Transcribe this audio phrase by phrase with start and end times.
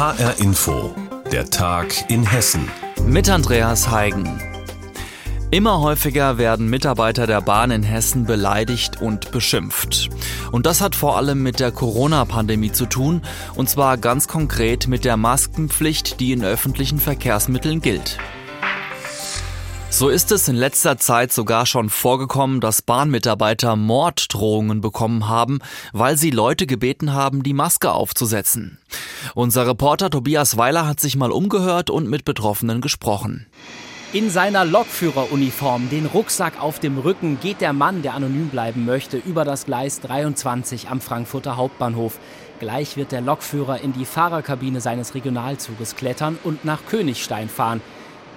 [0.00, 0.94] HR Info,
[1.30, 2.66] der Tag in Hessen.
[3.04, 4.40] Mit Andreas Heigen.
[5.50, 10.08] Immer häufiger werden Mitarbeiter der Bahn in Hessen beleidigt und beschimpft.
[10.52, 13.20] Und das hat vor allem mit der Corona-Pandemie zu tun,
[13.56, 18.16] und zwar ganz konkret mit der Maskenpflicht, die in öffentlichen Verkehrsmitteln gilt.
[19.92, 25.58] So ist es in letzter Zeit sogar schon vorgekommen, dass Bahnmitarbeiter Morddrohungen bekommen haben,
[25.92, 28.78] weil sie Leute gebeten haben, die Maske aufzusetzen.
[29.34, 33.46] Unser Reporter Tobias Weiler hat sich mal umgehört und mit Betroffenen gesprochen.
[34.12, 39.18] In seiner Lokführeruniform, den Rucksack auf dem Rücken, geht der Mann, der anonym bleiben möchte,
[39.18, 42.18] über das Gleis 23 am Frankfurter Hauptbahnhof.
[42.60, 47.80] Gleich wird der Lokführer in die Fahrerkabine seines Regionalzuges klettern und nach Königstein fahren.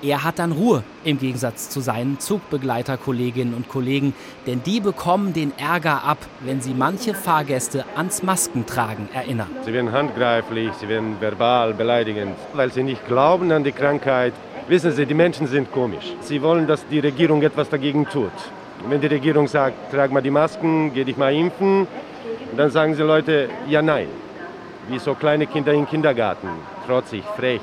[0.06, 4.14] Er hat dann Ruhe im Gegensatz zu seinen Zugbegleiterkolleginnen und Kollegen,
[4.46, 9.48] denn die bekommen den Ärger ab, wenn sie manche Fahrgäste ans Maskentragen erinnern.
[9.64, 14.34] Sie werden handgreiflich, sie werden verbal beleidigend, weil sie nicht glauben an die Krankheit.
[14.68, 16.14] Wissen Sie, die Menschen sind komisch.
[16.20, 18.32] Sie wollen, dass die Regierung etwas dagegen tut.
[18.90, 21.88] Wenn die Regierung sagt, trag mal die Masken, geh dich mal impfen,
[22.58, 24.08] dann sagen sie Leute, ja nein.
[24.90, 26.50] Wie so kleine Kinder im Kindergarten,
[26.86, 27.62] trotzig, frech.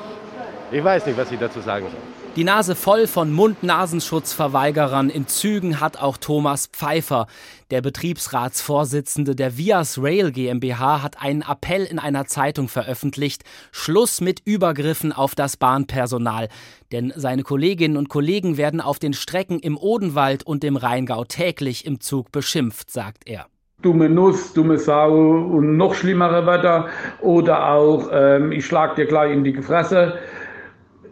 [0.72, 2.19] Ich weiß nicht, was sie dazu sagen sollen.
[2.36, 7.26] Die Nase voll von Mund-Nasenschutzverweigerern in Zügen hat auch Thomas Pfeiffer.
[7.72, 13.42] Der Betriebsratsvorsitzende der Vias Rail GmbH hat einen Appell in einer Zeitung veröffentlicht.
[13.72, 16.48] Schluss mit Übergriffen auf das Bahnpersonal.
[16.92, 21.84] Denn seine Kolleginnen und Kollegen werden auf den Strecken im Odenwald und im Rheingau täglich
[21.84, 23.46] im Zug beschimpft, sagt er
[23.82, 26.88] dumme Nuss, dumme Sau und noch schlimmere Wörter
[27.22, 30.18] oder auch ähm, ich schlag dir gleich in die Fresse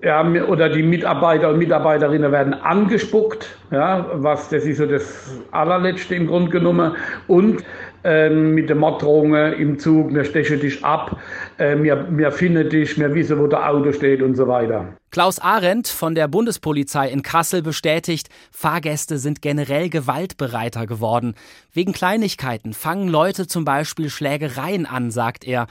[0.02, 6.14] ja, oder die Mitarbeiter und Mitarbeiterinnen werden angespuckt, ja, was das ist so das allerletzte
[6.14, 6.96] im Grunde genommen
[7.27, 7.64] und
[8.05, 11.18] äh, mit den Morddrohungen im Zug, wir stechen dich ab,
[11.58, 14.86] äh, wir, wir finden dich, wir wissen, wo der Auto steht und so weiter.
[15.10, 21.34] Klaus Arendt von der Bundespolizei in Kassel bestätigt, Fahrgäste sind generell gewaltbereiter geworden.
[21.73, 25.67] Wegen Kleinigkeiten fangen Leute zum Beispiel Schlägereien an, sagt er.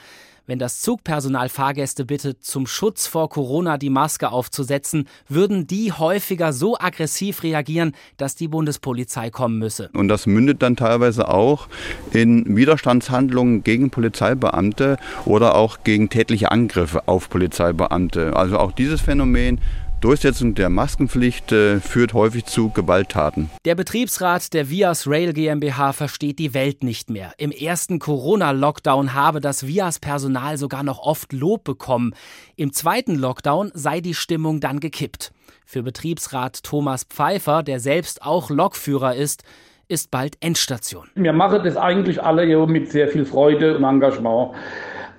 [0.50, 6.54] Wenn das Zugpersonal Fahrgäste bittet, zum Schutz vor Corona die Maske aufzusetzen, würden die häufiger
[6.54, 9.90] so aggressiv reagieren, dass die Bundespolizei kommen müsse.
[9.92, 11.68] Und das mündet dann teilweise auch
[12.14, 18.34] in Widerstandshandlungen gegen Polizeibeamte oder auch gegen tätliche Angriffe auf Polizeibeamte.
[18.34, 19.60] Also auch dieses Phänomen
[20.00, 23.50] Durchsetzung der Maskenpflicht äh, führt häufig zu Gewalttaten.
[23.66, 27.34] Der Betriebsrat der Vias Rail GmbH versteht die Welt nicht mehr.
[27.40, 32.14] Im ersten Corona-Lockdown habe das Vias-Personal sogar noch oft Lob bekommen.
[32.56, 35.32] Im zweiten Lockdown sei die Stimmung dann gekippt.
[35.66, 39.44] Für Betriebsrat Thomas Pfeiffer, der selbst auch Lokführer ist,
[39.88, 41.08] ist bald Endstation.
[41.16, 44.52] Wir machen das eigentlich alle mit sehr viel Freude und Engagement.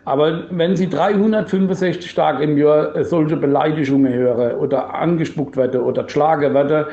[0.09, 6.05] Aber wenn Sie 365 Tage im Jahr äh, solche Beleidigungen hören oder angespuckt werden oder
[6.05, 6.87] geschlagen werden,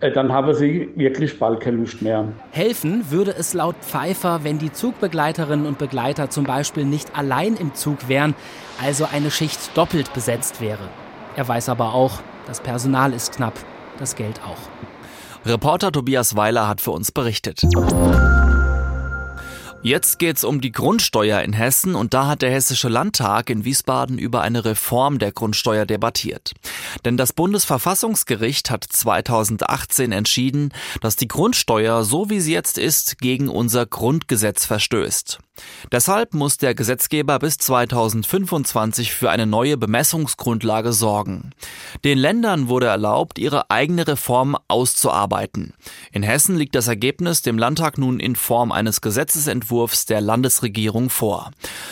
[0.00, 2.26] äh, dann haben Sie wirklich bald keine Lust mehr.
[2.50, 7.74] Helfen würde es laut Pfeiffer, wenn die Zugbegleiterinnen und Begleiter zum Beispiel nicht allein im
[7.74, 8.34] Zug wären,
[8.84, 10.90] also eine Schicht doppelt besetzt wäre.
[11.36, 13.54] Er weiß aber auch, das Personal ist knapp,
[13.98, 15.48] das Geld auch.
[15.50, 17.62] Reporter Tobias Weiler hat für uns berichtet.
[19.84, 24.16] Jetzt geht's um die Grundsteuer in Hessen und da hat der Hessische Landtag in Wiesbaden
[24.16, 26.54] über eine Reform der Grundsteuer debattiert.
[27.04, 30.72] Denn das Bundesverfassungsgericht hat 2018 entschieden,
[31.02, 35.40] dass die Grundsteuer, so wie sie jetzt ist, gegen unser Grundgesetz verstößt.
[35.92, 41.50] Deshalb muss der Gesetzgeber bis 2025 für eine neue Bemessungsgrundlage sorgen.
[42.04, 45.74] Den Ländern wurde erlaubt, ihre eigene Reform auszuarbeiten.
[46.12, 51.50] In Hessen liegt das Ergebnis dem Landtag nun in Form eines Gesetzesentwurfs der Landesregierung vor.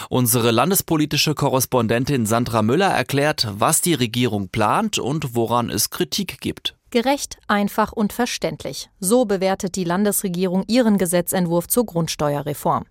[0.09, 6.75] Unsere landespolitische Korrespondentin Sandra Müller erklärt, was die Regierung plant und woran es Kritik gibt.
[6.93, 8.91] Gerecht, einfach und verständlich.
[9.01, 12.85] So bewertet die Landesregierung ihren Gesetzentwurf zur Grundsteuerreform.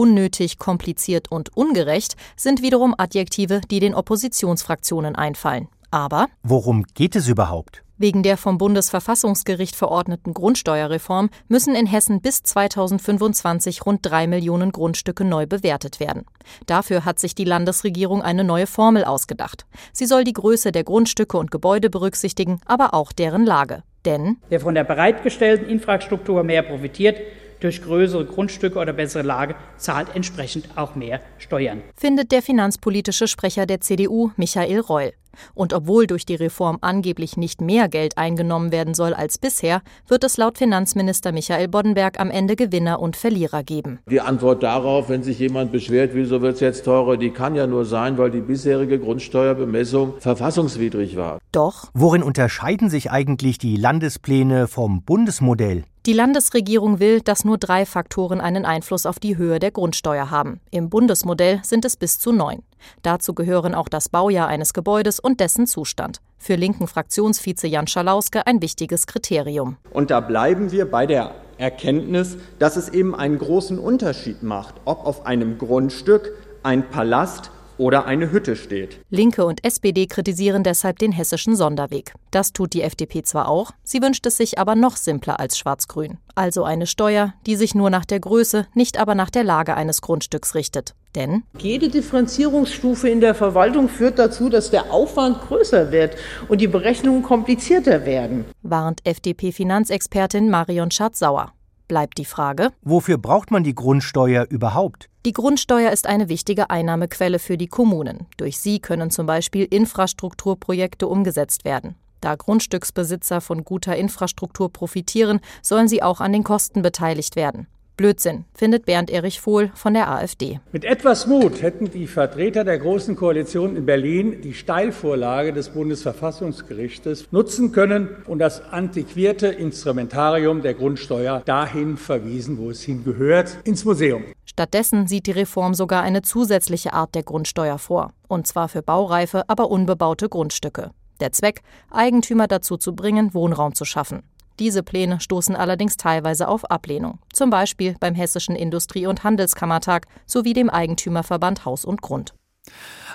[0.00, 5.68] Unnötig, kompliziert und ungerecht sind wiederum Adjektive, die den Oppositionsfraktionen einfallen.
[5.90, 7.82] Aber worum geht es überhaupt?
[7.98, 15.22] Wegen der vom Bundesverfassungsgericht verordneten Grundsteuerreform müssen in Hessen bis 2025 rund drei Millionen Grundstücke
[15.26, 16.24] neu bewertet werden.
[16.64, 19.66] Dafür hat sich die Landesregierung eine neue Formel ausgedacht.
[19.92, 23.82] Sie soll die Größe der Grundstücke und Gebäude berücksichtigen, aber auch deren Lage.
[24.06, 27.20] Denn wer von der bereitgestellten Infrastruktur mehr profitiert,
[27.60, 31.82] durch größere Grundstücke oder bessere Lage zahlt entsprechend auch mehr Steuern.
[31.96, 35.12] Findet der finanzpolitische Sprecher der CDU, Michael Reul.
[35.54, 40.24] Und obwohl durch die Reform angeblich nicht mehr Geld eingenommen werden soll als bisher, wird
[40.24, 44.00] es laut Finanzminister Michael Boddenberg am Ende Gewinner und Verlierer geben.
[44.10, 47.66] Die Antwort darauf, wenn sich jemand beschwert, wieso wird es jetzt teurer, die kann ja
[47.66, 51.38] nur sein, weil die bisherige Grundsteuerbemessung verfassungswidrig war.
[51.52, 51.90] Doch.
[51.94, 55.84] Worin unterscheiden sich eigentlich die Landespläne vom Bundesmodell?
[56.06, 60.60] Die Landesregierung will, dass nur drei Faktoren einen Einfluss auf die Höhe der Grundsteuer haben.
[60.70, 62.62] Im Bundesmodell sind es bis zu neun.
[63.02, 66.22] Dazu gehören auch das Baujahr eines Gebäudes und dessen Zustand.
[66.38, 69.76] Für linken Fraktionsvize Jan Schalauske ein wichtiges Kriterium.
[69.92, 75.04] Und da bleiben wir bei der Erkenntnis, dass es eben einen großen Unterschied macht, ob
[75.04, 76.32] auf einem Grundstück
[76.62, 77.50] ein Palast
[77.80, 79.00] oder eine Hütte steht.
[79.08, 82.12] Linke und SPD kritisieren deshalb den hessischen Sonderweg.
[82.30, 86.18] Das tut die FDP zwar auch, sie wünscht es sich aber noch simpler als Schwarz-Grün.
[86.34, 90.02] Also eine Steuer, die sich nur nach der Größe, nicht aber nach der Lage eines
[90.02, 90.94] Grundstücks richtet.
[91.14, 96.16] Denn jede Differenzierungsstufe in der Verwaltung führt dazu, dass der Aufwand größer wird
[96.48, 98.44] und die Berechnungen komplizierter werden.
[98.62, 101.52] Warnt FDP-Finanzexpertin Marion Schatz-Sauer
[101.90, 105.09] bleibt die Frage, wofür braucht man die Grundsteuer überhaupt?
[105.26, 108.26] Die Grundsteuer ist eine wichtige Einnahmequelle für die Kommunen.
[108.38, 111.94] Durch sie können zum Beispiel Infrastrukturprojekte umgesetzt werden.
[112.22, 117.66] Da Grundstücksbesitzer von guter Infrastruktur profitieren, sollen sie auch an den Kosten beteiligt werden.
[118.00, 120.58] Blödsinn, findet Bernd Erich Vohl von der AfD.
[120.72, 127.30] Mit etwas Mut hätten die Vertreter der Großen Koalition in Berlin die Steilvorlage des Bundesverfassungsgerichtes
[127.30, 134.24] nutzen können und das antiquierte Instrumentarium der Grundsteuer dahin verwiesen, wo es hingehört, ins Museum.
[134.46, 139.42] Stattdessen sieht die Reform sogar eine zusätzliche Art der Grundsteuer vor, und zwar für baureife,
[139.46, 140.92] aber unbebaute Grundstücke.
[141.20, 141.60] Der Zweck,
[141.90, 144.22] Eigentümer dazu zu bringen, Wohnraum zu schaffen.
[144.60, 150.52] Diese Pläne stoßen allerdings teilweise auf Ablehnung, zum Beispiel beim Hessischen Industrie- und Handelskammertag sowie
[150.52, 152.34] dem Eigentümerverband Haus und Grund.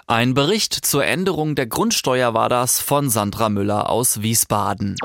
[0.07, 4.95] Ein Bericht zur Änderung der Grundsteuer war das von Sandra Müller aus Wiesbaden.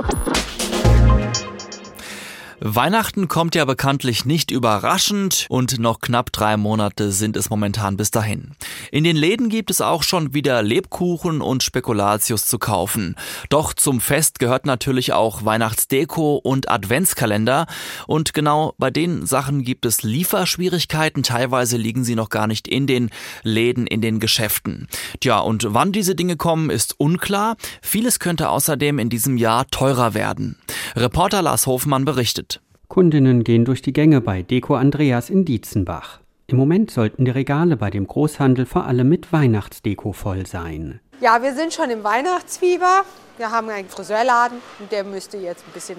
[2.63, 8.11] Weihnachten kommt ja bekanntlich nicht überraschend und noch knapp drei Monate sind es momentan bis
[8.11, 8.51] dahin.
[8.93, 13.17] In den Läden gibt es auch schon wieder Lebkuchen und Spekulatius zu kaufen.
[13.49, 17.67] Doch zum Fest gehört natürlich auch Weihnachtsdeko und Adventskalender
[18.07, 21.23] und genau bei den Sachen gibt es Lieferschwierigkeiten.
[21.23, 23.09] Teilweise liegen sie noch gar nicht in den
[23.43, 24.87] Läden, in den Geschäften.
[25.21, 27.57] Tja, und wann diese Dinge kommen, ist unklar.
[27.81, 30.59] Vieles könnte außerdem in diesem Jahr teurer werden.
[30.95, 32.50] Reporter Lars Hofmann berichtet.
[32.91, 36.19] Kundinnen gehen durch die Gänge bei Deko Andreas in Dietzenbach.
[36.49, 40.99] Im Moment sollten die Regale bei dem Großhandel vor allem mit Weihnachtsdeko voll sein.
[41.21, 43.05] Ja, wir sind schon im Weihnachtsfieber.
[43.37, 45.99] Wir haben einen Friseurladen und der müsste jetzt ein bisschen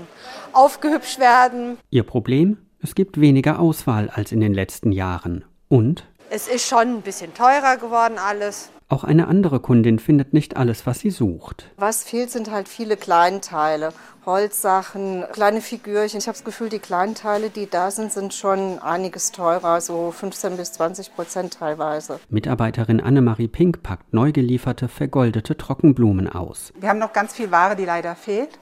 [0.52, 1.78] aufgehübscht werden.
[1.92, 2.58] Ihr Problem?
[2.82, 5.46] Es gibt weniger Auswahl als in den letzten Jahren.
[5.70, 6.06] Und?
[6.34, 8.70] Es ist schon ein bisschen teurer geworden alles.
[8.88, 11.70] Auch eine andere Kundin findet nicht alles, was sie sucht.
[11.76, 13.92] Was fehlt, sind halt viele Kleinteile.
[14.26, 16.20] Holzsachen, kleine Figürchen.
[16.20, 20.56] Ich habe das Gefühl, die Kleinteile, die da sind, sind schon einiges teurer, so 15
[20.56, 22.22] bis 20 Prozent teilweise.
[22.30, 26.72] Mitarbeiterin Annemarie Pink packt neu gelieferte vergoldete Trockenblumen aus.
[26.80, 28.58] Wir haben noch ganz viel Ware, die leider fehlt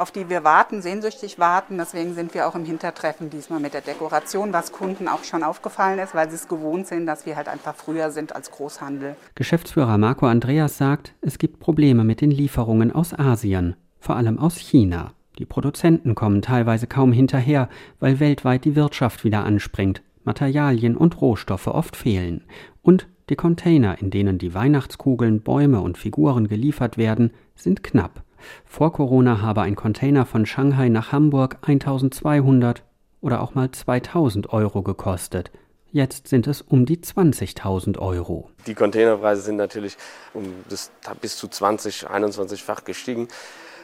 [0.00, 1.76] auf die wir warten, sehnsüchtig warten.
[1.78, 5.98] Deswegen sind wir auch im Hintertreffen diesmal mit der Dekoration, was Kunden auch schon aufgefallen
[5.98, 9.14] ist, weil sie es gewohnt sind, dass wir halt einfach früher sind als Großhandel.
[9.34, 14.56] Geschäftsführer Marco Andreas sagt, es gibt Probleme mit den Lieferungen aus Asien, vor allem aus
[14.56, 15.12] China.
[15.38, 17.68] Die Produzenten kommen teilweise kaum hinterher,
[17.98, 22.44] weil weltweit die Wirtschaft wieder anspringt, Materialien und Rohstoffe oft fehlen.
[22.82, 28.24] Und die Container, in denen die Weihnachtskugeln, Bäume und Figuren geliefert werden, sind knapp.
[28.64, 32.82] Vor Corona habe ein Container von Shanghai nach Hamburg 1200
[33.20, 35.50] oder auch mal 2000 Euro gekostet.
[35.92, 38.48] Jetzt sind es um die 20.000 Euro.
[38.66, 39.96] Die Containerpreise sind natürlich
[40.34, 43.28] um bis, bis zu 20, 21-fach gestiegen.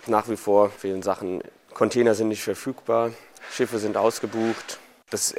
[0.06, 1.42] Nach wie vor fehlen Sachen.
[1.74, 3.10] Container sind nicht verfügbar,
[3.50, 4.78] Schiffe sind ausgebucht.
[5.10, 5.34] Das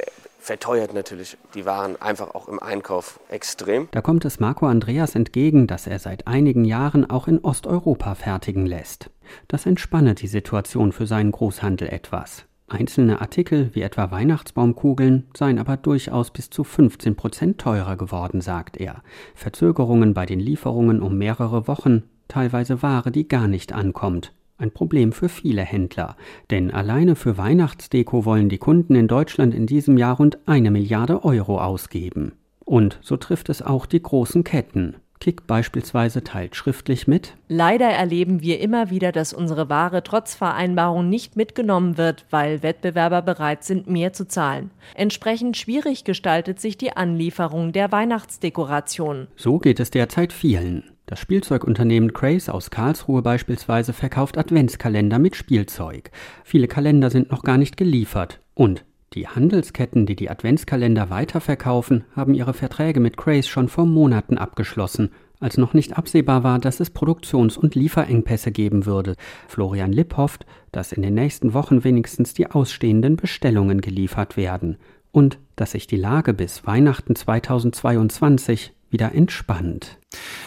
[0.48, 3.90] verteuert natürlich die Waren einfach auch im Einkauf extrem.
[3.92, 8.66] Da kommt es Marco Andreas entgegen, dass er seit einigen Jahren auch in Osteuropa fertigen
[8.66, 9.10] lässt.
[9.50, 12.46] Das entspanne die Situation für seinen Großhandel etwas.
[12.70, 18.78] Einzelne Artikel, wie etwa Weihnachtsbaumkugeln, seien aber durchaus bis zu 15 Prozent teurer geworden, sagt
[18.78, 19.04] er.
[19.36, 24.34] Verzögerungen bei den Lieferungen um mehrere Wochen, teilweise Ware, die gar nicht ankommt.
[24.58, 26.16] Ein Problem für viele Händler.
[26.50, 31.24] Denn alleine für Weihnachtsdeko wollen die Kunden in Deutschland in diesem Jahr rund eine Milliarde
[31.24, 32.34] Euro ausgeben.
[32.66, 34.96] Und so trifft es auch die großen Ketten.
[35.20, 37.36] Kick beispielsweise teilt schriftlich mit.
[37.48, 43.22] Leider erleben wir immer wieder, dass unsere Ware trotz Vereinbarung nicht mitgenommen wird, weil Wettbewerber
[43.22, 44.72] bereit sind, mehr zu zahlen.
[44.96, 49.28] Entsprechend schwierig gestaltet sich die Anlieferung der Weihnachtsdekoration.
[49.36, 50.84] So geht es derzeit vielen.
[51.08, 56.12] Das Spielzeugunternehmen Craze aus Karlsruhe beispielsweise verkauft Adventskalender mit Spielzeug.
[56.44, 58.42] Viele Kalender sind noch gar nicht geliefert.
[58.54, 58.84] Und
[59.14, 65.12] die Handelsketten, die die Adventskalender weiterverkaufen, haben ihre Verträge mit Craze schon vor Monaten abgeschlossen,
[65.40, 69.16] als noch nicht absehbar war, dass es Produktions- und Lieferengpässe geben würde.
[69.48, 74.76] Florian Lipp hofft, dass in den nächsten Wochen wenigstens die ausstehenden Bestellungen geliefert werden
[75.14, 79.98] und dass sich die Lage bis Weihnachten 2022 wieder entspannt.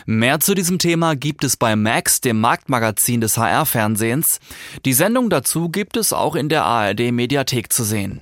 [0.06, 4.40] Mehr zu diesem Thema gibt es bei Max, dem Marktmagazin des HR-Fernsehens.
[4.84, 8.20] Die Sendung dazu gibt es auch in der ARD-Mediathek zu sehen.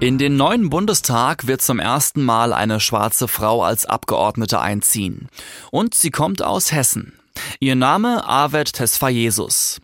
[0.00, 5.28] In den neuen Bundestag wird zum ersten Mal eine schwarze Frau als Abgeordnete einziehen.
[5.70, 7.12] Und sie kommt aus Hessen.
[7.58, 9.80] Ihr Name Avet Tesfayesus.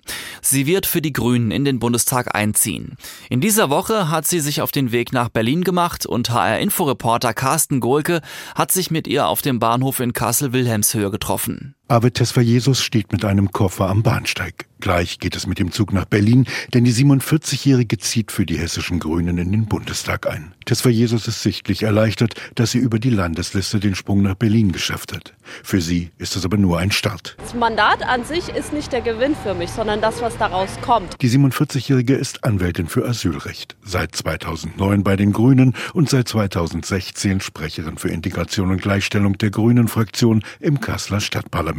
[0.48, 2.96] Sie wird für die Grünen in den Bundestag einziehen.
[3.30, 7.80] In dieser Woche hat sie sich auf den Weg nach Berlin gemacht und HR-Inforeporter Carsten
[7.80, 8.20] Gohlke
[8.54, 11.75] hat sich mit ihr auf dem Bahnhof in Kassel-Wilhelmshöhe getroffen.
[11.88, 14.66] Avet Tesfayesus steht mit einem Koffer am Bahnsteig.
[14.80, 18.98] Gleich geht es mit dem Zug nach Berlin, denn die 47-Jährige zieht für die hessischen
[18.98, 20.52] Grünen in den Bundestag ein.
[20.68, 25.34] Jesus ist sichtlich erleichtert, dass sie über die Landesliste den Sprung nach Berlin geschafft hat.
[25.62, 27.36] Für sie ist es aber nur ein Start.
[27.38, 31.22] Das Mandat an sich ist nicht der Gewinn für mich, sondern das, was daraus kommt.
[31.22, 37.96] Die 47-Jährige ist Anwältin für Asylrecht, seit 2009 bei den Grünen und seit 2016 Sprecherin
[37.96, 41.75] für Integration und Gleichstellung der Grünen-Fraktion im Kasseler Stadtparlament.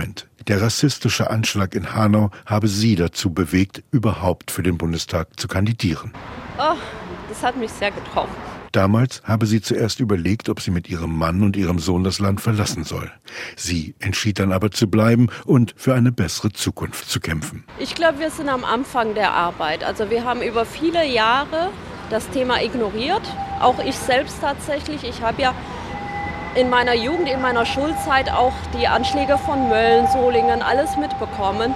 [0.47, 6.13] Der rassistische Anschlag in Hanau habe sie dazu bewegt, überhaupt für den Bundestag zu kandidieren.
[6.57, 6.77] Oh,
[7.29, 8.33] das hat mich sehr getroffen.
[8.71, 12.41] Damals habe sie zuerst überlegt, ob sie mit ihrem Mann und ihrem Sohn das Land
[12.41, 13.11] verlassen soll.
[13.55, 17.63] Sie entschied dann aber zu bleiben und für eine bessere Zukunft zu kämpfen.
[17.79, 19.83] Ich glaube, wir sind am Anfang der Arbeit.
[19.83, 21.71] Also wir haben über viele Jahre
[22.09, 23.23] das Thema ignoriert.
[23.59, 25.03] Auch ich selbst tatsächlich.
[25.03, 25.53] Ich habe ja
[26.57, 31.73] in meiner Jugend, in meiner Schulzeit auch die Anschläge von Mölln, Solingen, alles mitbekommen.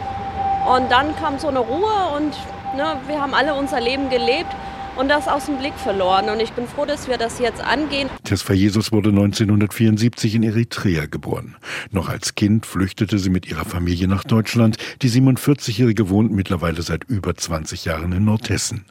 [0.67, 2.31] Und dann kam so eine Ruhe und
[2.75, 4.50] ne, wir haben alle unser Leben gelebt
[4.97, 6.29] und das aus dem Blick verloren.
[6.29, 8.09] Und ich bin froh, dass wir das jetzt angehen.
[8.23, 11.55] Tesfa Jesus wurde 1974 in Eritrea geboren.
[11.91, 14.77] Noch als Kind flüchtete sie mit ihrer Familie nach Deutschland.
[15.03, 18.85] Die 47-Jährige wohnt mittlerweile seit über 20 Jahren in Nordhessen.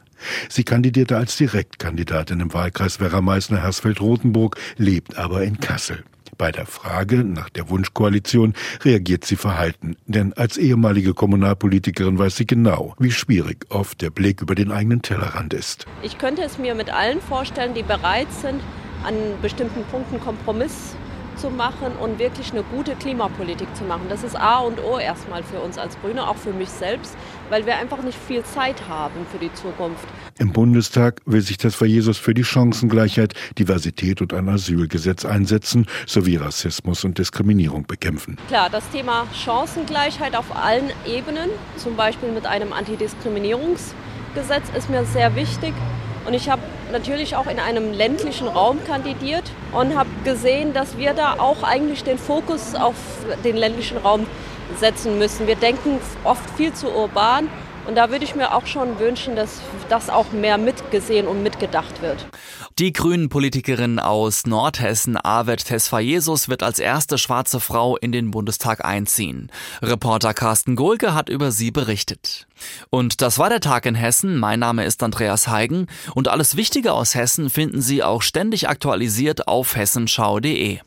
[0.49, 6.03] Sie kandidierte als Direktkandidatin im Wahlkreis Werra-Meißner-Hersfeld-Rotenburg, lebt aber in Kassel.
[6.37, 12.47] Bei der Frage nach der Wunschkoalition reagiert sie verhalten, denn als ehemalige Kommunalpolitikerin weiß sie
[12.47, 15.85] genau, wie schwierig oft der Blick über den eigenen Tellerrand ist.
[16.01, 18.61] Ich könnte es mir mit allen vorstellen, die bereit sind,
[19.03, 20.95] an bestimmten Punkten Kompromiss
[21.41, 24.03] zu machen und wirklich eine gute Klimapolitik zu machen.
[24.09, 27.17] Das ist A und O erstmal für uns als Grüne, auch für mich selbst,
[27.49, 30.05] weil wir einfach nicht viel Zeit haben für die Zukunft.
[30.37, 36.35] Im Bundestag will sich das Jesus für die Chancengleichheit, Diversität und ein Asylgesetz einsetzen, sowie
[36.35, 38.37] Rassismus und Diskriminierung bekämpfen.
[38.47, 45.35] Klar, das Thema Chancengleichheit auf allen Ebenen, zum Beispiel mit einem Antidiskriminierungsgesetz, ist mir sehr
[45.35, 45.73] wichtig.
[46.27, 51.13] Und ich habe natürlich auch in einem ländlichen Raum kandidiert und habe gesehen, dass wir
[51.13, 52.95] da auch eigentlich den Fokus auf
[53.43, 54.25] den ländlichen Raum
[54.79, 55.47] setzen müssen.
[55.47, 57.49] Wir denken oft viel zu urban
[57.87, 62.01] und da würde ich mir auch schon wünschen, dass das auch mehr mitgesehen und mitgedacht
[62.01, 62.27] wird.
[62.79, 69.51] Die Grünen-Politikerin aus Nordhessen, Avet Tesfayesus, wird als erste schwarze Frau in den Bundestag einziehen.
[69.81, 72.47] Reporter Carsten Gohlke hat über sie berichtet.
[72.89, 74.37] Und das war der Tag in Hessen.
[74.37, 79.47] Mein Name ist Andreas Heigen und alles Wichtige aus Hessen finden Sie auch ständig aktualisiert
[79.47, 80.79] auf hessenschau.de.